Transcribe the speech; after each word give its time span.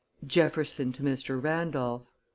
Jefferson 0.25 0.91
to 0.91 1.03
Mr. 1.03 1.39
Randolph. 1.39 2.09